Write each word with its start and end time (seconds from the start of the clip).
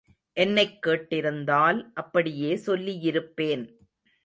என்னைக் 0.33 0.85
கேட்டிருந்தால் 0.85 1.91
அப்படியே 1.93 2.55
சொல்லியிருப்பேன். 2.55 3.75